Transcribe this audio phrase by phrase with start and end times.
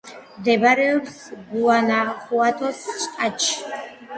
[0.37, 1.19] მდებარეობს
[1.51, 3.87] გუანახუატოს შტატში.